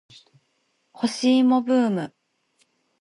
[0.93, 2.15] 干し芋ブーム